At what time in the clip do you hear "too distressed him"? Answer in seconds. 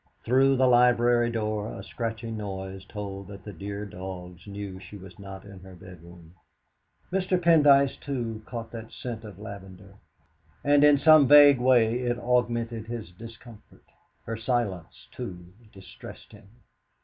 15.11-16.49